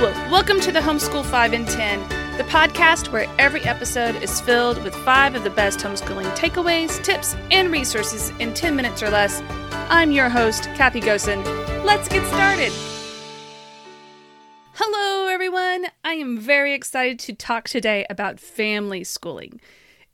welcome 0.00 0.58
to 0.60 0.72
the 0.72 0.80
Homeschool 0.80 1.26
5 1.26 1.52
in 1.52 1.66
10, 1.66 2.08
the 2.38 2.44
podcast 2.44 3.12
where 3.12 3.26
every 3.38 3.60
episode 3.64 4.16
is 4.22 4.40
filled 4.40 4.82
with 4.82 4.94
five 4.94 5.34
of 5.34 5.44
the 5.44 5.50
best 5.50 5.80
homeschooling 5.80 6.24
takeaways, 6.34 7.04
tips, 7.04 7.36
and 7.50 7.70
resources 7.70 8.30
in 8.38 8.54
10 8.54 8.74
minutes 8.74 9.02
or 9.02 9.10
less. 9.10 9.42
I'm 9.90 10.10
your 10.10 10.30
host, 10.30 10.64
Kathy 10.74 11.02
Gossen. 11.02 11.44
Let's 11.84 12.08
get 12.08 12.26
started. 12.28 12.72
Hello, 14.72 15.28
everyone. 15.28 15.88
I 16.02 16.14
am 16.14 16.38
very 16.38 16.72
excited 16.72 17.18
to 17.18 17.34
talk 17.34 17.68
today 17.68 18.06
about 18.08 18.40
family 18.40 19.04
schooling. 19.04 19.60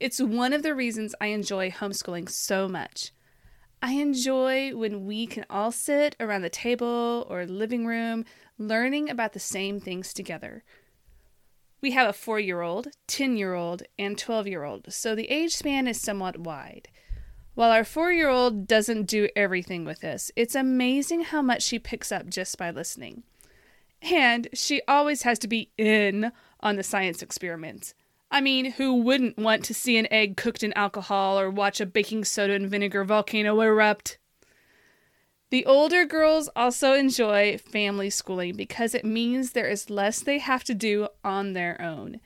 It's 0.00 0.21
one 0.21 0.53
of 0.53 0.64
the 0.64 0.75
reasons 0.75 1.14
I 1.21 1.27
enjoy 1.27 1.71
homeschooling 1.71 2.29
so 2.29 2.66
much. 2.66 3.12
I 3.80 3.93
enjoy 3.93 4.75
when 4.75 5.07
we 5.07 5.29
can 5.29 5.45
all 5.48 5.71
sit 5.71 6.16
around 6.18 6.43
the 6.43 6.50
table 6.50 7.25
or 7.30 7.46
living 7.46 7.87
room 7.87 8.25
learning 8.59 9.11
about 9.11 9.32
the 9.32 9.41
same 9.41 9.80
things 9.80 10.12
together. 10.12 10.64
We 11.81 11.93
have 11.93 12.08
a 12.08 12.12
four 12.12 12.40
year 12.40 12.62
old, 12.62 12.89
10 13.07 13.36
year 13.36 13.54
old, 13.54 13.82
and 13.98 14.18
12 14.18 14.46
year 14.46 14.64
old, 14.64 14.93
so 14.93 15.14
the 15.14 15.31
age 15.31 15.54
span 15.54 15.86
is 15.86 16.00
somewhat 16.00 16.39
wide. 16.39 16.89
While 17.54 17.71
our 17.71 17.84
four 17.84 18.12
year 18.12 18.29
old 18.29 18.67
doesn't 18.67 19.04
do 19.04 19.29
everything 19.34 19.84
with 19.84 20.04
us, 20.04 20.31
it's 20.36 20.54
amazing 20.54 21.22
how 21.22 21.43
much 21.43 21.62
she 21.62 21.79
picks 21.79 22.12
up 22.12 22.29
just 22.29 22.58
by 22.58 22.71
listening. 22.71 23.22
And 24.03 24.48
she 24.53 24.82
always 24.86 25.23
has 25.23 25.39
to 25.40 25.48
be 25.48 25.70
in 25.79 26.32
on 26.61 26.76
the 26.76 26.82
science 26.82 27.23
experiments. 27.23 27.95
I 28.31 28.40
mean, 28.40 28.73
who 28.73 28.95
wouldn't 28.95 29.39
want 29.39 29.64
to 29.64 29.75
see 29.75 29.96
an 29.96 30.09
egg 30.11 30.36
cooked 30.36 30.62
in 30.62 30.73
alcohol 30.75 31.39
or 31.39 31.48
watch 31.48 31.81
a 31.81 31.86
baking 31.86 32.25
soda 32.25 32.55
and 32.55 32.69
vinegar 32.69 33.05
volcano 33.05 33.61
erupt? 33.61 34.19
The 35.50 35.64
older 35.64 36.05
girls 36.05 36.48
also 36.56 36.95
enjoy 36.95 37.59
family 37.59 38.11
schooling 38.11 38.56
because 38.56 38.95
it 38.95 39.05
means 39.05 39.53
there 39.53 39.69
is 39.69 39.89
less 39.89 40.20
they 40.20 40.39
have 40.39 40.64
to 40.64 40.75
do 40.75 41.06
on 41.23 41.53
their 41.53 41.81
own. 41.81 42.20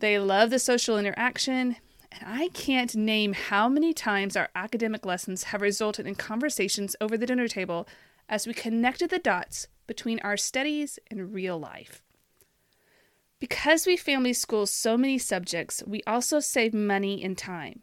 They 0.00 0.18
love 0.18 0.50
the 0.50 0.58
social 0.58 0.98
interaction, 0.98 1.76
and 2.10 2.22
I 2.26 2.48
can't 2.48 2.96
name 2.96 3.34
how 3.34 3.68
many 3.68 3.94
times 3.94 4.36
our 4.36 4.48
academic 4.56 5.06
lessons 5.06 5.44
have 5.44 5.62
resulted 5.62 6.08
in 6.08 6.16
conversations 6.16 6.96
over 7.00 7.16
the 7.16 7.26
dinner 7.26 7.46
table 7.46 7.86
as 8.28 8.48
we 8.48 8.52
connected 8.52 9.10
the 9.10 9.20
dots 9.20 9.68
between 9.86 10.18
our 10.20 10.36
studies 10.36 10.98
and 11.08 11.32
real 11.32 11.58
life. 11.58 12.02
Because 13.38 13.86
we 13.86 13.96
family 13.96 14.32
school 14.32 14.66
so 14.66 14.96
many 14.96 15.18
subjects, 15.18 15.84
we 15.86 16.02
also 16.04 16.40
save 16.40 16.74
money 16.74 17.22
and 17.22 17.38
time. 17.38 17.82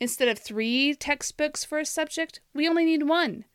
Instead 0.00 0.28
of 0.28 0.38
three 0.38 0.94
textbooks 0.94 1.64
for 1.64 1.78
a 1.78 1.86
subject, 1.86 2.40
we 2.52 2.68
only 2.68 2.84
need 2.84 3.04
one. 3.04 3.46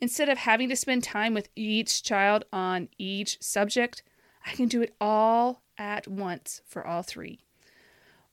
Instead 0.00 0.28
of 0.28 0.38
having 0.38 0.68
to 0.68 0.76
spend 0.76 1.04
time 1.04 1.34
with 1.34 1.48
each 1.54 2.02
child 2.02 2.44
on 2.52 2.88
each 2.98 3.40
subject, 3.42 4.02
I 4.46 4.52
can 4.52 4.68
do 4.68 4.80
it 4.80 4.94
all 5.00 5.62
at 5.76 6.08
once 6.08 6.62
for 6.66 6.86
all 6.86 7.02
three. 7.02 7.40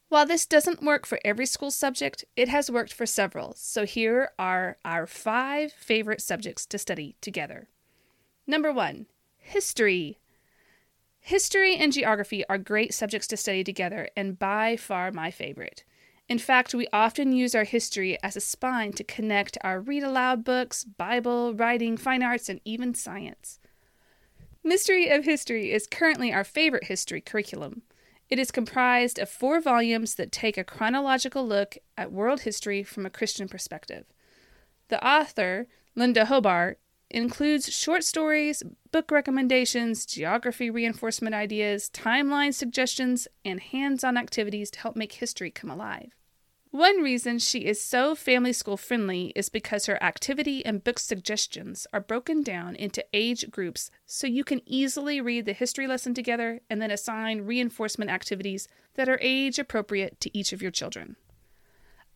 While 0.10 0.26
this 0.26 0.46
doesn't 0.46 0.84
work 0.84 1.06
for 1.06 1.20
every 1.26 1.46
school 1.46 1.70
subject, 1.70 2.24
it 2.38 2.48
has 2.48 2.72
worked 2.72 2.94
for 2.94 3.06
several, 3.06 3.54
so 3.58 3.86
here 3.86 4.32
are 4.40 4.78
our 4.86 5.06
five 5.06 5.74
favorite 5.74 6.22
subjects 6.22 6.66
to 6.68 6.78
study 6.78 7.18
together. 7.20 7.68
Number 8.46 8.72
one, 8.72 9.08
history. 9.38 10.20
History 11.20 11.76
and 11.76 11.92
geography 11.92 12.48
are 12.48 12.58
great 12.58 12.94
subjects 12.94 13.28
to 13.28 13.38
study 13.38 13.66
together 13.66 14.08
and 14.16 14.40
by 14.40 14.78
far 14.78 15.12
my 15.12 15.30
favorite. 15.30 15.84
In 16.30 16.40
fact, 16.40 16.74
we 16.74 16.88
often 16.92 17.32
use 17.32 17.56
our 17.56 17.64
history 17.64 18.18
as 18.22 18.36
a 18.36 18.42
spine 18.42 18.92
to 18.94 19.04
connect 19.04 19.58
our 19.62 19.80
read 19.80 20.04
aloud 20.04 20.44
books, 20.44 20.84
Bible, 20.84 21.54
writing, 21.54 21.96
fine 21.96 22.22
arts, 22.22 22.50
and 22.50 22.60
even 22.66 22.94
science. 22.94 23.60
Mystery 24.62 25.08
of 25.08 25.24
History 25.24 25.72
is 25.72 25.88
currently 25.88 26.34
our 26.34 26.44
favorite 26.44 26.86
history 26.86 27.22
curriculum. 27.22 27.84
It 28.30 28.40
is 28.40 28.52
comprised 28.52 29.20
of 29.20 29.30
four 29.30 29.62
volumes 29.62 30.16
that 30.16 30.34
take 30.34 30.58
a 30.58 30.66
chronological 30.66 31.48
look 31.48 31.78
at 31.98 32.12
world 32.12 32.42
history 32.42 32.84
from 32.84 33.06
a 33.06 33.10
Christian 33.10 33.48
perspective. 33.48 34.04
The 34.90 35.06
author, 35.06 35.68
Linda 35.96 36.26
Hobart, 36.26 36.80
includes 37.10 37.74
short 37.74 38.04
stories, 38.04 38.64
book 38.92 39.12
recommendations, 39.12 40.06
geography 40.06 40.70
reinforcement 40.70 41.34
ideas, 41.34 41.90
timeline 41.94 42.54
suggestions, 42.54 43.30
and 43.46 43.62
hands 43.62 44.04
on 44.04 44.18
activities 44.18 44.70
to 44.72 44.80
help 44.80 44.98
make 44.98 45.14
history 45.14 45.50
come 45.50 45.70
alive. 45.70 46.17
One 46.72 47.02
reason 47.02 47.40
she 47.40 47.60
is 47.60 47.82
so 47.82 48.14
family 48.14 48.52
school 48.52 48.76
friendly 48.76 49.32
is 49.36 49.48
because 49.48 49.86
her 49.86 50.02
activity 50.04 50.66
and 50.66 50.84
book 50.84 51.00
suggestions 51.00 51.88
are 51.94 52.02
broken 52.02 52.44
down 52.44 52.76
into 52.76 53.06
age 53.14 53.50
groups 53.50 53.90
so 54.06 54.28
you 54.28 54.44
can 54.44 54.62
easily 54.66 55.22
read 55.22 55.46
the 55.46 55.54
history 55.54 55.88
lesson 55.88 56.14
together 56.14 56.60
and 56.70 56.82
then 56.82 56.92
assign 56.92 57.42
reinforcement 57.42 58.12
activities 58.12 58.68
that 58.96 59.08
are 59.08 59.20
age 59.22 59.60
appropriate 59.60 60.20
to 60.20 60.38
each 60.38 60.52
of 60.52 60.62
your 60.62 60.72
children. 60.72 61.16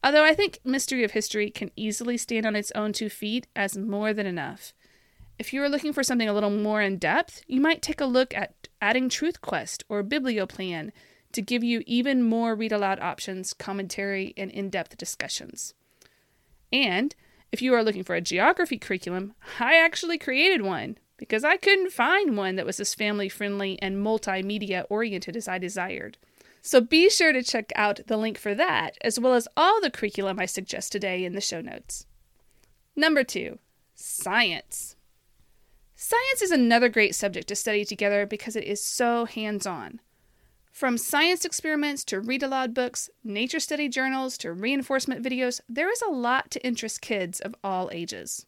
Although 0.03 0.25
I 0.25 0.33
think 0.33 0.59
Mystery 0.65 1.03
of 1.03 1.11
History 1.11 1.49
can 1.49 1.71
easily 1.75 2.17
stand 2.17 2.45
on 2.45 2.55
its 2.55 2.71
own 2.71 2.91
two 2.91 3.09
feet 3.09 3.47
as 3.55 3.77
more 3.77 4.13
than 4.13 4.25
enough. 4.25 4.73
If 5.39 5.53
you 5.53 5.63
are 5.63 5.69
looking 5.69 5.93
for 5.93 6.03
something 6.03 6.27
a 6.27 6.33
little 6.33 6.49
more 6.49 6.81
in 6.81 6.97
depth, 6.97 7.41
you 7.47 7.61
might 7.61 7.81
take 7.81 8.01
a 8.01 8.05
look 8.05 8.35
at 8.35 8.67
adding 8.81 9.09
Truth 9.09 9.41
Quest 9.41 9.83
or 9.89 10.03
Biblioplan 10.03 10.91
to 11.33 11.41
give 11.41 11.63
you 11.63 11.83
even 11.85 12.23
more 12.23 12.55
read 12.55 12.71
aloud 12.71 12.99
options, 12.99 13.53
commentary, 13.53 14.33
and 14.37 14.51
in 14.51 14.69
depth 14.69 14.97
discussions. 14.97 15.73
And 16.71 17.15
if 17.51 17.61
you 17.61 17.73
are 17.73 17.83
looking 17.83 18.03
for 18.03 18.15
a 18.15 18.21
geography 18.21 18.77
curriculum, 18.77 19.33
I 19.59 19.77
actually 19.77 20.17
created 20.17 20.61
one 20.61 20.97
because 21.17 21.43
I 21.43 21.57
couldn't 21.57 21.91
find 21.91 22.35
one 22.35 22.55
that 22.55 22.65
was 22.65 22.79
as 22.79 22.95
family 22.95 23.29
friendly 23.29 23.79
and 23.81 23.97
multimedia 23.97 24.85
oriented 24.89 25.35
as 25.35 25.47
I 25.47 25.57
desired. 25.57 26.17
So 26.61 26.79
be 26.79 27.09
sure 27.09 27.33
to 27.33 27.43
check 27.43 27.71
out 27.75 28.01
the 28.07 28.17
link 28.17 28.37
for 28.37 28.55
that, 28.55 28.97
as 29.01 29.19
well 29.19 29.33
as 29.33 29.47
all 29.57 29.81
the 29.81 29.91
curriculum 29.91 30.39
I 30.39 30.45
suggest 30.45 30.91
today 30.91 31.25
in 31.25 31.33
the 31.33 31.41
show 31.41 31.61
notes. 31.61 32.05
Number 32.95 33.23
two, 33.23 33.59
science. 33.95 34.95
Science 35.95 36.41
is 36.41 36.51
another 36.51 36.89
great 36.89 37.13
subject 37.13 37.47
to 37.47 37.55
study 37.55 37.85
together 37.85 38.25
because 38.25 38.55
it 38.55 38.63
is 38.63 38.83
so 38.83 39.25
hands 39.25 39.67
on. 39.67 39.99
From 40.71 40.97
science 40.97 41.43
experiments 41.43 42.05
to 42.05 42.21
read 42.21 42.41
aloud 42.41 42.73
books, 42.73 43.09
nature 43.25 43.59
study 43.59 43.89
journals 43.89 44.37
to 44.37 44.53
reinforcement 44.53 45.23
videos, 45.23 45.59
there 45.67 45.91
is 45.91 46.01
a 46.01 46.09
lot 46.09 46.49
to 46.51 46.65
interest 46.65 47.01
kids 47.01 47.41
of 47.41 47.55
all 47.61 47.89
ages. 47.91 48.45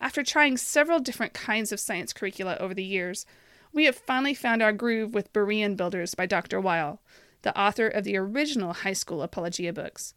After 0.00 0.24
trying 0.24 0.56
several 0.56 0.98
different 0.98 1.32
kinds 1.32 1.70
of 1.70 1.78
science 1.78 2.12
curricula 2.12 2.56
over 2.58 2.74
the 2.74 2.82
years, 2.82 3.26
we 3.72 3.84
have 3.84 3.94
finally 3.94 4.34
found 4.34 4.60
our 4.60 4.72
groove 4.72 5.14
with 5.14 5.32
Berean 5.32 5.76
Builders 5.76 6.16
by 6.16 6.26
Dr. 6.26 6.60
Wile, 6.60 7.00
the 7.42 7.58
author 7.58 7.86
of 7.86 8.02
the 8.02 8.16
original 8.16 8.72
high 8.72 8.92
school 8.92 9.22
Apologia 9.22 9.72
books. 9.72 10.14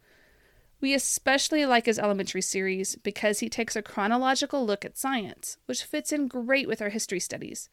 We 0.81 0.95
especially 0.95 1.65
like 1.65 1.85
his 1.85 1.99
elementary 1.99 2.41
series 2.41 2.95
because 2.95 3.39
he 3.39 3.49
takes 3.49 3.75
a 3.75 3.83
chronological 3.83 4.65
look 4.65 4.83
at 4.83 4.97
science, 4.97 5.57
which 5.67 5.83
fits 5.83 6.11
in 6.11 6.27
great 6.27 6.67
with 6.67 6.81
our 6.81 6.89
history 6.89 7.19
studies. 7.19 7.69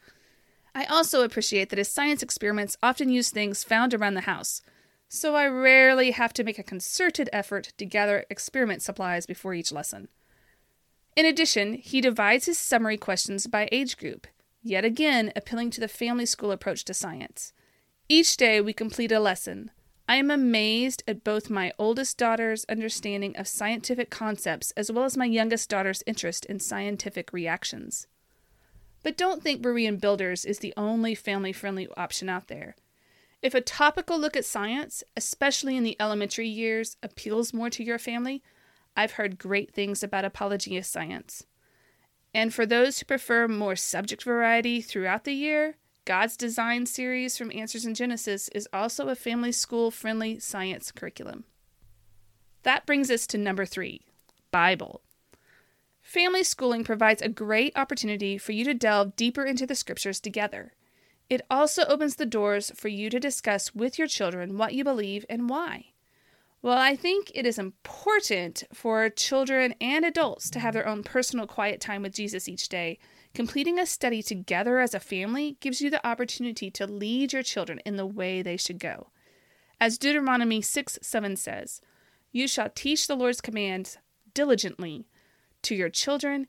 I 0.75 0.85
also 0.85 1.23
appreciate 1.23 1.71
that 1.71 1.79
his 1.79 1.89
science 1.89 2.23
experiments 2.23 2.77
often 2.83 3.09
use 3.09 3.31
things 3.31 3.65
found 3.65 3.93
around 3.93 4.15
the 4.15 4.23
house, 4.23 4.63
so 5.09 5.35
I 5.35 5.47
rarely 5.49 6.13
have 6.13 6.33
to 6.35 6.45
make 6.45 6.59
a 6.59 6.63
concerted 6.63 7.29
effort 7.33 7.73
to 7.79 7.85
gather 7.85 8.25
experiment 8.31 8.83
supplies 8.83 9.27
before 9.27 9.55
each 9.55 9.73
lesson. 9.73 10.09
In 11.17 11.27
addition, 11.27 11.75
he 11.75 12.01
divides 12.01 12.47
his 12.47 12.59
summary 12.59 12.97
questions 12.97 13.49
by 13.49 13.69
age 13.73 13.97
group, 13.97 14.29
yet 14.63 14.85
again 14.85 15.33
appealing 15.35 15.71
to 15.71 15.81
the 15.81 15.89
family 15.89 16.27
school 16.27 16.53
approach 16.53 16.85
to 16.85 16.95
science. 16.95 17.53
Each 18.09 18.37
day 18.37 18.61
we 18.61 18.73
complete 18.73 19.13
a 19.13 19.21
lesson. 19.21 19.71
I 20.09 20.17
am 20.17 20.31
amazed 20.31 21.03
at 21.07 21.25
both 21.25 21.51
my 21.51 21.73
oldest 21.79 22.19
daughter's 22.19 22.65
understanding 22.69 23.37
of 23.37 23.47
scientific 23.47 24.11
concepts 24.11 24.73
as 24.73 24.91
well 24.91 25.05
as 25.05 25.17
my 25.17 25.25
youngest 25.25 25.69
daughter's 25.69 26.03
interest 26.07 26.45
in 26.47 26.59
scientific 26.59 27.33
reactions. 27.33 28.07
But 29.03 29.17
don't 29.17 29.43
think 29.43 29.63
Berean 29.63 30.01
Builders 30.01 30.45
is 30.45 30.59
the 30.59 30.75
only 30.77 31.15
family 31.15 31.53
friendly 31.53 31.89
option 31.97 32.29
out 32.29 32.49
there. 32.49 32.77
If 33.43 33.55
a 33.55 33.63
topical 33.63 34.19
look 34.19 34.37
at 34.37 34.45
science, 34.45 35.03
especially 35.17 35.77
in 35.77 35.85
the 35.85 35.97
elementary 35.99 36.49
years, 36.49 36.97
appeals 37.03 37.55
more 37.55 37.71
to 37.71 37.83
your 37.83 37.99
family, 37.99 38.43
I've 38.97 39.13
heard 39.13 39.39
great 39.39 39.73
things 39.73 40.03
about 40.03 40.27
Apologia 40.27 40.85
Science. 40.85 41.47
And 42.35 42.53
for 42.53 42.67
those 42.67 42.99
who 42.99 43.07
prefer 43.07 43.49
more 43.49 43.77
subject 43.77 44.25
variety 44.25 44.81
throughout 44.81 45.25
the 45.25 45.33
year, 45.33 45.77
God's 46.05 46.37
Design 46.37 46.87
series 46.87 47.39
from 47.39 47.51
Answers 47.53 47.87
in 47.87 47.95
Genesis 47.95 48.49
is 48.49 48.69
also 48.73 49.09
a 49.09 49.15
family 49.15 49.53
school 49.53 49.91
friendly 49.91 50.39
science 50.39 50.93
curriculum. 50.93 51.45
That 52.63 52.85
brings 52.85 53.11
us 53.11 53.27
to 53.29 53.39
number 53.39 53.65
three 53.65 54.03
Bible. 54.51 55.03
Family 56.11 56.43
schooling 56.43 56.83
provides 56.83 57.23
a 57.23 57.29
great 57.29 57.73
opportunity 57.77 58.37
for 58.37 58.51
you 58.51 58.65
to 58.65 58.75
delve 58.75 59.15
deeper 59.15 59.45
into 59.45 59.65
the 59.65 59.77
scriptures 59.77 60.19
together. 60.19 60.73
It 61.29 61.41
also 61.49 61.85
opens 61.85 62.17
the 62.17 62.27
doors 62.27 62.73
for 62.75 62.89
you 62.89 63.11
to 63.11 63.21
discuss 63.21 63.77
with 63.77 63.97
your 63.97 64.09
children 64.09 64.59
what 64.59 64.75
you 64.75 64.83
believe 64.83 65.25
and 65.31 65.49
why. 65.49 65.93
While 66.63 66.79
I 66.79 66.97
think 66.97 67.31
it 67.33 67.47
is 67.47 67.61
important 67.61 68.65
for 68.75 69.09
children 69.09 69.77
and 69.81 70.05
adults 70.05 70.51
to 70.51 70.59
have 70.59 70.75
their 70.75 70.89
own 70.89 71.05
personal 71.05 71.47
quiet 71.47 71.81
time 71.81 72.03
with 72.03 72.17
Jesus 72.17 72.49
each 72.49 72.69
day, 72.69 72.99
Completing 73.33 73.79
a 73.79 73.87
study 73.87 74.23
together 74.23 74.81
as 74.81 74.93
a 74.93 74.99
family 74.99 75.57
gives 75.61 75.81
you 75.81 75.89
the 75.89 76.05
opportunity 76.05 76.69
to 76.73 76.87
lead 76.87 77.33
your 77.33 77.45
children 77.45 77.79
in 77.87 77.97
the 77.97 78.07
way 78.07 78.43
they 78.43 78.57
should 78.57 78.81
go. 78.81 79.11
As 79.81 79.99
Deuteronomy 79.99 80.61
6 80.61 80.99
7 81.01 81.37
says, 81.37 81.81
You 82.33 82.49
shall 82.49 82.71
teach 82.71 83.07
the 83.07 83.15
Lord's 83.15 83.41
commands 83.41 83.99
diligently 84.35 85.07
to 85.63 85.75
your 85.75 85.89
children, 85.89 86.47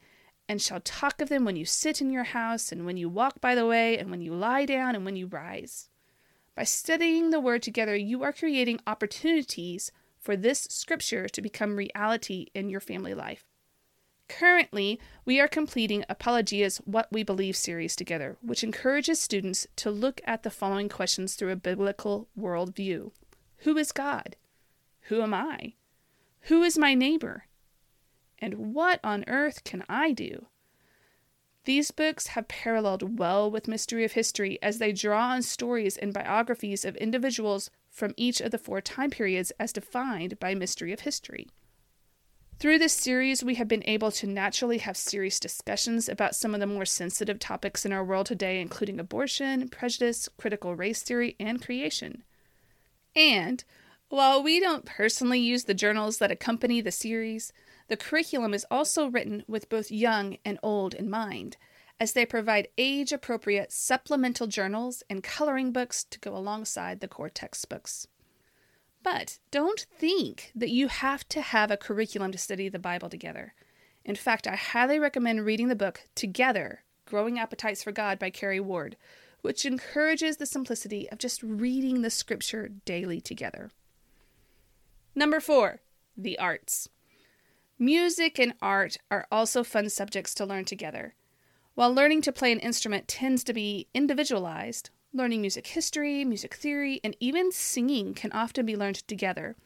and 0.47 0.61
shall 0.61 0.81
talk 0.81 1.21
of 1.21 1.29
them 1.29 1.45
when 1.45 1.55
you 1.55 1.65
sit 1.65 2.01
in 2.01 2.11
your 2.11 2.25
house, 2.25 2.71
and 2.71 2.85
when 2.85 2.97
you 2.97 3.09
walk 3.09 3.39
by 3.41 3.55
the 3.55 3.65
way, 3.65 3.97
and 3.97 4.09
when 4.09 4.21
you 4.21 4.33
lie 4.33 4.65
down, 4.65 4.95
and 4.95 5.05
when 5.05 5.15
you 5.15 5.27
rise. 5.27 5.89
By 6.55 6.63
studying 6.63 7.29
the 7.29 7.39
Word 7.39 7.63
together, 7.63 7.95
you 7.95 8.23
are 8.23 8.33
creating 8.33 8.81
opportunities 8.85 9.91
for 10.19 10.35
this 10.35 10.67
scripture 10.69 11.27
to 11.29 11.41
become 11.41 11.75
reality 11.75 12.47
in 12.53 12.69
your 12.69 12.81
family 12.81 13.13
life. 13.13 13.45
Currently, 14.27 14.99
we 15.25 15.41
are 15.41 15.47
completing 15.47 16.05
Apologia's 16.07 16.77
What 16.85 17.11
We 17.11 17.23
Believe 17.23 17.57
series 17.57 17.95
together, 17.97 18.37
which 18.41 18.63
encourages 18.63 19.19
students 19.19 19.67
to 19.77 19.91
look 19.91 20.21
at 20.25 20.43
the 20.43 20.49
following 20.49 20.87
questions 20.87 21.35
through 21.35 21.51
a 21.51 21.57
biblical 21.57 22.29
worldview 22.39 23.11
Who 23.59 23.77
is 23.77 23.91
God? 23.91 24.37
Who 25.09 25.21
am 25.21 25.33
I? 25.33 25.73
Who 26.43 26.63
is 26.63 26.77
my 26.77 26.93
neighbor? 26.93 27.45
And 28.41 28.73
what 28.73 28.99
on 29.03 29.23
earth 29.27 29.63
can 29.63 29.85
I 29.87 30.11
do? 30.11 30.47
These 31.65 31.91
books 31.91 32.27
have 32.27 32.47
paralleled 32.47 33.19
well 33.19 33.51
with 33.51 33.67
Mystery 33.67 34.03
of 34.03 34.13
History 34.13 34.57
as 34.63 34.79
they 34.79 34.91
draw 34.91 35.29
on 35.29 35.43
stories 35.43 35.95
and 35.95 36.11
biographies 36.11 36.83
of 36.83 36.95
individuals 36.95 37.69
from 37.91 38.15
each 38.17 38.41
of 38.41 38.49
the 38.49 38.57
four 38.57 38.81
time 38.81 39.11
periods 39.11 39.51
as 39.59 39.71
defined 39.71 40.39
by 40.39 40.55
Mystery 40.55 40.91
of 40.91 41.01
History. 41.01 41.47
Through 42.57 42.79
this 42.79 42.93
series, 42.93 43.43
we 43.43 43.55
have 43.55 43.67
been 43.67 43.83
able 43.85 44.11
to 44.11 44.27
naturally 44.27 44.79
have 44.79 44.97
serious 44.97 45.39
discussions 45.39 46.07
about 46.07 46.35
some 46.35 46.53
of 46.53 46.59
the 46.59 46.67
more 46.67 46.85
sensitive 46.85 47.39
topics 47.39 47.85
in 47.85 47.91
our 47.91 48.03
world 48.03 48.27
today, 48.27 48.59
including 48.61 48.99
abortion, 48.99 49.67
prejudice, 49.67 50.29
critical 50.37 50.75
race 50.75 51.01
theory, 51.01 51.35
and 51.39 51.63
creation. 51.63 52.23
And 53.15 53.63
while 54.09 54.43
we 54.43 54.59
don't 54.59 54.85
personally 54.85 55.39
use 55.39 55.63
the 55.63 55.73
journals 55.73 56.19
that 56.19 56.31
accompany 56.31 56.81
the 56.81 56.91
series, 56.91 57.51
the 57.91 57.97
curriculum 57.97 58.53
is 58.53 58.65
also 58.71 59.07
written 59.07 59.43
with 59.49 59.67
both 59.67 59.91
young 59.91 60.37
and 60.45 60.57
old 60.63 60.93
in 60.93 61.09
mind, 61.09 61.57
as 61.99 62.13
they 62.13 62.25
provide 62.25 62.69
age 62.77 63.11
appropriate 63.11 63.69
supplemental 63.69 64.47
journals 64.47 65.03
and 65.09 65.21
coloring 65.21 65.73
books 65.73 66.05
to 66.05 66.17
go 66.19 66.33
alongside 66.33 67.01
the 67.01 67.07
core 67.09 67.27
textbooks. 67.27 68.07
But 69.03 69.39
don't 69.51 69.85
think 69.99 70.53
that 70.55 70.69
you 70.69 70.87
have 70.87 71.27
to 71.27 71.41
have 71.41 71.69
a 71.69 71.75
curriculum 71.75 72.31
to 72.31 72.37
study 72.37 72.69
the 72.69 72.79
Bible 72.79 73.09
together. 73.09 73.55
In 74.05 74.15
fact, 74.15 74.47
I 74.47 74.55
highly 74.55 74.97
recommend 74.97 75.45
reading 75.45 75.67
the 75.67 75.75
book 75.75 76.07
Together 76.15 76.83
Growing 77.05 77.37
Appetites 77.37 77.83
for 77.83 77.91
God 77.91 78.17
by 78.17 78.29
Carrie 78.29 78.61
Ward, 78.61 78.95
which 79.41 79.65
encourages 79.65 80.37
the 80.37 80.45
simplicity 80.45 81.09
of 81.11 81.17
just 81.17 81.43
reading 81.43 82.03
the 82.03 82.09
scripture 82.09 82.69
daily 82.85 83.19
together. 83.19 83.69
Number 85.13 85.41
four, 85.41 85.81
the 86.15 86.39
arts. 86.39 86.87
Music 87.81 88.39
and 88.39 88.53
art 88.61 88.95
are 89.09 89.27
also 89.29 89.63
fun 89.63 89.89
subjects 89.89 90.33
to 90.33 90.45
learn 90.45 90.63
together. 90.63 91.15
While 91.75 91.93
learning 91.93 92.21
to 92.21 92.31
play 92.31 92.53
an 92.53 92.59
instrument 92.59 93.09
tends 93.09 93.43
to 93.43 93.53
be 93.53 93.87
individualized, 93.93 94.91
Learning 95.13 95.41
music 95.41 95.67
history, 95.67 96.23
music 96.23 96.53
theory, 96.53 97.01
and 97.03 97.17
even 97.19 97.51
singing 97.51 98.13
can 98.13 98.31
often 98.31 98.65
be 98.65 98.77
learned 98.77 99.05
together. 99.09 99.57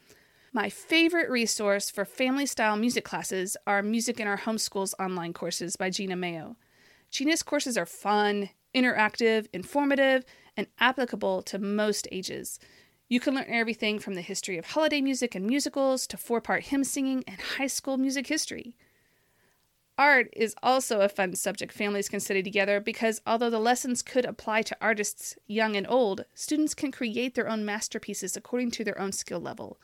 My 0.52 0.68
favorite 0.68 1.30
resource 1.30 1.88
for 1.88 2.04
family 2.04 2.46
style 2.46 2.76
music 2.76 3.04
classes 3.04 3.56
are 3.64 3.80
Music 3.80 4.18
in 4.18 4.26
Our 4.26 4.38
Homeschools 4.38 4.92
online 4.98 5.32
courses 5.32 5.76
by 5.76 5.90
Gena 5.90 6.16
Mayo. 6.16 6.56
Gena's 7.12 7.44
courses 7.44 7.78
are 7.78 7.86
fun, 7.86 8.50
interactive, 8.74 9.46
informative, 9.52 10.24
and 10.56 10.66
applicable 10.80 11.42
to 11.42 11.60
most 11.60 12.08
ages. 12.10 12.58
You 13.08 13.20
can 13.20 13.34
learn 13.34 13.46
everything 13.48 14.00
from 14.00 14.14
the 14.14 14.20
history 14.20 14.58
of 14.58 14.66
holiday 14.66 15.00
music 15.00 15.36
and 15.36 15.46
musicals 15.46 16.08
to 16.08 16.16
four 16.16 16.40
part 16.40 16.64
hymn 16.64 16.82
singing 16.82 17.22
and 17.28 17.40
high 17.40 17.68
school 17.68 17.96
music 17.96 18.26
history. 18.26 18.74
Art 19.96 20.28
is 20.32 20.54
also 20.62 21.00
a 21.00 21.08
fun 21.08 21.34
subject 21.36 21.72
families 21.72 22.08
can 22.08 22.20
study 22.20 22.42
together 22.42 22.80
because 22.80 23.22
although 23.24 23.48
the 23.48 23.60
lessons 23.60 24.02
could 24.02 24.26
apply 24.26 24.62
to 24.62 24.76
artists 24.80 25.36
young 25.46 25.76
and 25.76 25.86
old, 25.88 26.24
students 26.34 26.74
can 26.74 26.92
create 26.92 27.34
their 27.34 27.48
own 27.48 27.64
masterpieces 27.64 28.36
according 28.36 28.72
to 28.72 28.84
their 28.84 29.00
own 29.00 29.12
skill 29.12 29.40
level. 29.40 29.78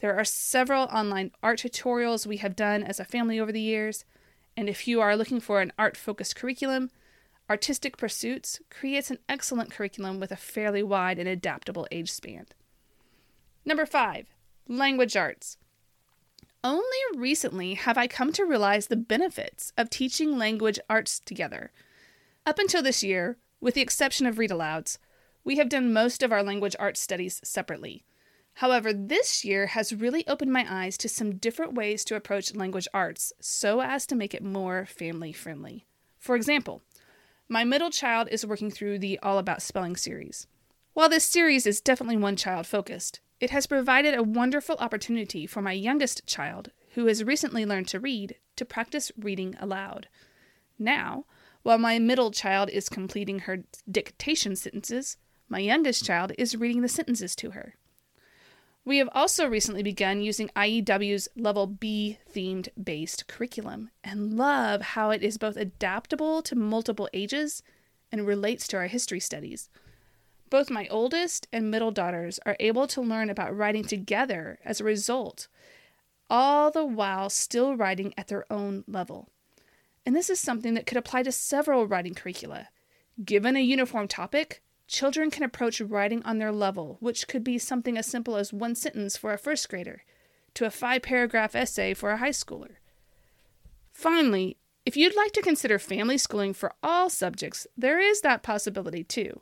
There 0.00 0.14
are 0.14 0.24
several 0.24 0.84
online 0.84 1.32
art 1.42 1.60
tutorials 1.60 2.26
we 2.26 2.36
have 2.36 2.54
done 2.54 2.84
as 2.84 3.00
a 3.00 3.04
family 3.04 3.40
over 3.40 3.50
the 3.50 3.60
years, 3.60 4.04
and 4.56 4.68
if 4.68 4.86
you 4.86 5.00
are 5.00 5.16
looking 5.16 5.40
for 5.40 5.60
an 5.60 5.72
art 5.78 5.96
focused 5.96 6.36
curriculum, 6.36 6.90
Artistic 7.50 7.98
Pursuits 7.98 8.60
creates 8.70 9.10
an 9.10 9.18
excellent 9.28 9.70
curriculum 9.70 10.18
with 10.18 10.32
a 10.32 10.36
fairly 10.36 10.82
wide 10.82 11.18
and 11.18 11.28
adaptable 11.28 11.86
age 11.90 12.10
span. 12.10 12.46
Number 13.66 13.84
five, 13.84 14.26
language 14.66 15.14
arts. 15.14 15.58
Only 16.62 16.82
recently 17.14 17.74
have 17.74 17.98
I 17.98 18.06
come 18.06 18.32
to 18.32 18.46
realize 18.46 18.86
the 18.86 18.96
benefits 18.96 19.74
of 19.76 19.90
teaching 19.90 20.38
language 20.38 20.78
arts 20.88 21.20
together. 21.20 21.70
Up 22.46 22.58
until 22.58 22.82
this 22.82 23.02
year, 23.02 23.36
with 23.60 23.74
the 23.74 23.82
exception 23.82 24.24
of 24.26 24.38
read 24.38 24.50
alouds, 24.50 24.96
we 25.44 25.56
have 25.56 25.68
done 25.68 25.92
most 25.92 26.22
of 26.22 26.32
our 26.32 26.42
language 26.42 26.74
arts 26.78 27.00
studies 27.00 27.42
separately. 27.44 28.04
However, 28.54 28.94
this 28.94 29.44
year 29.44 29.66
has 29.66 29.94
really 29.94 30.26
opened 30.26 30.52
my 30.52 30.64
eyes 30.66 30.96
to 30.98 31.08
some 31.10 31.36
different 31.36 31.74
ways 31.74 32.04
to 32.04 32.16
approach 32.16 32.54
language 32.54 32.88
arts 32.94 33.34
so 33.40 33.82
as 33.82 34.06
to 34.06 34.14
make 34.14 34.32
it 34.32 34.42
more 34.42 34.86
family 34.86 35.32
friendly. 35.34 35.84
For 36.18 36.36
example, 36.36 36.82
my 37.48 37.62
middle 37.64 37.90
child 37.90 38.28
is 38.30 38.46
working 38.46 38.70
through 38.70 38.98
the 38.98 39.18
All 39.22 39.38
About 39.38 39.60
Spelling 39.60 39.96
series. 39.96 40.46
While 40.94 41.08
this 41.08 41.24
series 41.24 41.66
is 41.66 41.80
definitely 41.80 42.16
one 42.16 42.36
child 42.36 42.66
focused, 42.66 43.20
it 43.40 43.50
has 43.50 43.66
provided 43.66 44.14
a 44.14 44.22
wonderful 44.22 44.76
opportunity 44.78 45.46
for 45.46 45.60
my 45.60 45.72
youngest 45.72 46.26
child, 46.26 46.70
who 46.94 47.06
has 47.06 47.24
recently 47.24 47.66
learned 47.66 47.88
to 47.88 48.00
read, 48.00 48.36
to 48.56 48.64
practice 48.64 49.12
reading 49.18 49.56
aloud. 49.60 50.08
Now, 50.78 51.26
while 51.62 51.78
my 51.78 51.98
middle 51.98 52.30
child 52.30 52.70
is 52.70 52.88
completing 52.88 53.40
her 53.40 53.64
dictation 53.90 54.56
sentences, 54.56 55.16
my 55.48 55.58
youngest 55.58 56.04
child 56.04 56.32
is 56.38 56.56
reading 56.56 56.80
the 56.80 56.88
sentences 56.88 57.36
to 57.36 57.50
her. 57.50 57.74
We 58.86 58.98
have 58.98 59.08
also 59.12 59.48
recently 59.48 59.82
begun 59.82 60.20
using 60.20 60.50
IEW's 60.54 61.28
Level 61.36 61.66
B 61.66 62.18
themed 62.34 62.68
based 62.82 63.26
curriculum 63.26 63.90
and 64.02 64.36
love 64.36 64.82
how 64.82 65.10
it 65.10 65.22
is 65.22 65.38
both 65.38 65.56
adaptable 65.56 66.42
to 66.42 66.54
multiple 66.54 67.08
ages 67.14 67.62
and 68.12 68.26
relates 68.26 68.68
to 68.68 68.76
our 68.76 68.86
history 68.86 69.20
studies. 69.20 69.70
Both 70.50 70.68
my 70.68 70.86
oldest 70.88 71.48
and 71.50 71.70
middle 71.70 71.90
daughters 71.90 72.38
are 72.44 72.56
able 72.60 72.86
to 72.88 73.00
learn 73.00 73.30
about 73.30 73.56
writing 73.56 73.84
together 73.84 74.58
as 74.64 74.80
a 74.80 74.84
result, 74.84 75.48
all 76.28 76.70
the 76.70 76.84
while 76.84 77.30
still 77.30 77.76
writing 77.76 78.12
at 78.18 78.28
their 78.28 78.44
own 78.52 78.84
level. 78.86 79.30
And 80.04 80.14
this 80.14 80.28
is 80.28 80.38
something 80.38 80.74
that 80.74 80.86
could 80.86 80.98
apply 80.98 81.22
to 81.22 81.32
several 81.32 81.86
writing 81.86 82.14
curricula. 82.14 82.68
Given 83.24 83.56
a 83.56 83.60
uniform 83.60 84.08
topic, 84.08 84.62
children 84.94 85.28
can 85.28 85.42
approach 85.42 85.80
writing 85.80 86.22
on 86.24 86.38
their 86.38 86.52
level, 86.52 86.98
which 87.00 87.26
could 87.26 87.42
be 87.42 87.58
something 87.58 87.98
as 87.98 88.06
simple 88.06 88.36
as 88.36 88.52
one 88.52 88.76
sentence 88.76 89.16
for 89.16 89.32
a 89.32 89.38
first 89.38 89.68
grader 89.68 90.04
to 90.54 90.64
a 90.64 90.70
five 90.70 91.02
paragraph 91.02 91.56
essay 91.56 91.94
for 91.94 92.10
a 92.10 92.18
high 92.18 92.30
schooler. 92.30 92.76
Finally, 93.92 94.56
if 94.86 94.96
you'd 94.96 95.16
like 95.16 95.32
to 95.32 95.42
consider 95.42 95.80
family 95.80 96.16
schooling 96.16 96.52
for 96.52 96.72
all 96.80 97.10
subjects, 97.10 97.66
there 97.76 97.98
is 97.98 98.20
that 98.20 98.44
possibility 98.44 99.02
too. 99.02 99.40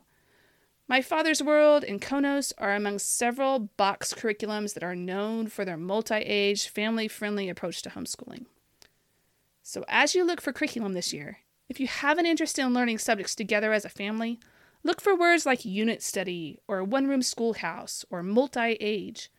My 0.87 1.01
Father's 1.01 1.43
World 1.43 1.83
and 1.83 2.01
Konos 2.01 2.51
are 2.57 2.73
among 2.73 2.97
several 2.99 3.59
box 3.77 4.13
curriculums 4.13 4.73
that 4.73 4.83
are 4.83 4.95
known 4.95 5.47
for 5.47 5.63
their 5.63 5.77
multi 5.77 6.15
age, 6.15 6.67
family 6.67 7.07
friendly 7.07 7.47
approach 7.47 7.83
to 7.83 7.91
homeschooling. 7.91 8.45
So, 9.61 9.85
as 9.87 10.15
you 10.15 10.25
look 10.25 10.41
for 10.41 10.51
curriculum 10.51 10.93
this 10.93 11.13
year, 11.13 11.39
if 11.69 11.79
you 11.79 11.87
have 11.87 12.17
an 12.17 12.25
interest 12.25 12.59
in 12.59 12.73
learning 12.73 12.97
subjects 12.97 13.35
together 13.35 13.71
as 13.71 13.85
a 13.85 13.89
family, 13.89 14.39
look 14.83 15.01
for 15.01 15.15
words 15.15 15.45
like 15.45 15.65
unit 15.65 16.01
study 16.01 16.59
or 16.67 16.83
one 16.83 17.07
room 17.07 17.21
schoolhouse 17.21 18.05
or 18.09 18.23
multi 18.23 18.77
age. 18.79 19.29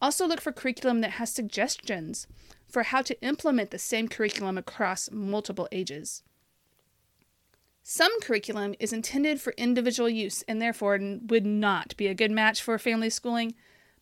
Also, 0.00 0.26
look 0.26 0.40
for 0.40 0.52
curriculum 0.52 1.00
that 1.00 1.12
has 1.12 1.30
suggestions 1.30 2.26
for 2.68 2.82
how 2.82 3.02
to 3.02 3.20
implement 3.22 3.70
the 3.70 3.78
same 3.78 4.08
curriculum 4.08 4.58
across 4.58 5.10
multiple 5.10 5.68
ages. 5.72 6.22
Some 7.82 8.18
curriculum 8.20 8.74
is 8.80 8.92
intended 8.92 9.40
for 9.40 9.52
individual 9.56 10.08
use 10.08 10.42
and 10.48 10.60
therefore 10.60 10.98
would 11.26 11.44
not 11.44 11.96
be 11.96 12.06
a 12.06 12.14
good 12.14 12.30
match 12.30 12.62
for 12.62 12.78
family 12.78 13.10
schooling, 13.10 13.54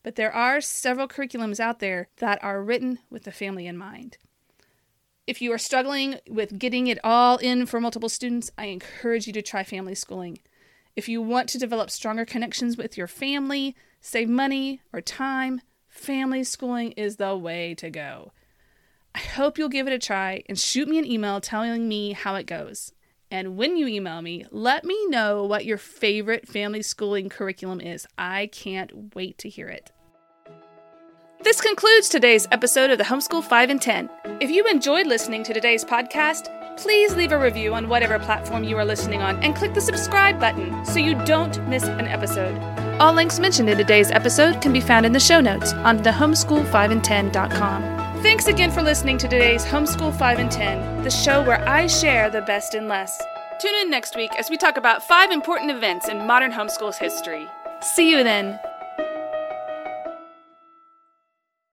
but 0.02 0.14
there 0.14 0.32
are 0.32 0.60
several 0.60 1.08
curriculums 1.08 1.58
out 1.58 1.80
there 1.80 2.08
that 2.18 2.42
are 2.44 2.62
written 2.62 3.00
with 3.10 3.24
the 3.24 3.32
family 3.32 3.66
in 3.66 3.76
mind. 3.76 4.18
If 5.26 5.42
you 5.42 5.52
are 5.52 5.58
struggling 5.58 6.18
with 6.28 6.58
getting 6.58 6.86
it 6.86 6.98
all 7.04 7.38
in 7.38 7.66
for 7.66 7.80
multiple 7.80 8.08
students, 8.08 8.50
I 8.56 8.66
encourage 8.66 9.26
you 9.26 9.32
to 9.34 9.42
try 9.42 9.64
family 9.64 9.94
schooling. 9.94 10.38
If 10.94 11.08
you 11.08 11.22
want 11.22 11.48
to 11.50 11.58
develop 11.58 11.90
stronger 11.90 12.26
connections 12.26 12.76
with 12.76 12.98
your 12.98 13.06
family, 13.06 13.74
save 14.02 14.28
money 14.28 14.82
or 14.92 15.00
time, 15.00 15.62
family 15.88 16.44
schooling 16.44 16.92
is 16.92 17.16
the 17.16 17.34
way 17.34 17.74
to 17.76 17.88
go. 17.88 18.32
I 19.14 19.20
hope 19.20 19.56
you'll 19.56 19.70
give 19.70 19.86
it 19.86 19.94
a 19.94 19.98
try 19.98 20.42
and 20.50 20.58
shoot 20.58 20.88
me 20.88 20.98
an 20.98 21.10
email 21.10 21.40
telling 21.40 21.88
me 21.88 22.12
how 22.12 22.34
it 22.34 22.46
goes. 22.46 22.92
And 23.30 23.56
when 23.56 23.78
you 23.78 23.86
email 23.86 24.20
me, 24.20 24.44
let 24.50 24.84
me 24.84 25.06
know 25.06 25.44
what 25.46 25.64
your 25.64 25.78
favorite 25.78 26.46
family 26.46 26.82
schooling 26.82 27.30
curriculum 27.30 27.80
is. 27.80 28.06
I 28.18 28.48
can't 28.52 29.14
wait 29.14 29.38
to 29.38 29.48
hear 29.48 29.68
it. 29.68 29.90
This 31.42 31.62
concludes 31.62 32.10
today's 32.10 32.46
episode 32.52 32.90
of 32.90 32.98
the 32.98 33.04
Homeschool 33.04 33.42
5 33.42 33.70
in 33.70 33.78
10. 33.78 34.10
If 34.40 34.50
you 34.50 34.66
enjoyed 34.66 35.06
listening 35.06 35.42
to 35.44 35.54
today's 35.54 35.84
podcast, 35.84 36.50
please 36.76 37.14
leave 37.14 37.32
a 37.32 37.38
review 37.38 37.74
on 37.74 37.88
whatever 37.88 38.18
platform 38.18 38.64
you 38.64 38.76
are 38.78 38.84
listening 38.84 39.22
on 39.22 39.42
and 39.42 39.56
click 39.56 39.74
the 39.74 39.80
subscribe 39.80 40.40
button 40.40 40.84
so 40.84 40.98
you 40.98 41.14
don't 41.24 41.66
miss 41.68 41.84
an 41.84 42.06
episode. 42.06 42.58
All 43.00 43.12
links 43.12 43.38
mentioned 43.38 43.68
in 43.68 43.78
today's 43.78 44.10
episode 44.10 44.60
can 44.60 44.72
be 44.72 44.80
found 44.80 45.06
in 45.06 45.12
the 45.12 45.20
show 45.20 45.40
notes 45.40 45.72
on 45.72 45.98
thehomeschool5in10.com. 45.98 47.82
Thanks 48.22 48.46
again 48.46 48.70
for 48.70 48.82
listening 48.82 49.18
to 49.18 49.26
today's 49.26 49.64
Homeschool 49.64 50.16
5 50.16 50.38
in 50.38 50.48
10, 50.48 51.02
the 51.02 51.10
show 51.10 51.44
where 51.44 51.68
I 51.68 51.88
share 51.88 52.30
the 52.30 52.42
best 52.42 52.74
and 52.74 52.86
less. 52.86 53.20
Tune 53.60 53.74
in 53.82 53.90
next 53.90 54.14
week 54.14 54.30
as 54.38 54.48
we 54.48 54.56
talk 54.56 54.76
about 54.76 55.02
five 55.02 55.30
important 55.30 55.72
events 55.72 56.08
in 56.08 56.26
modern 56.26 56.52
homeschool's 56.52 56.98
history. 56.98 57.48
See 57.80 58.10
you 58.10 58.22
then. 58.22 58.60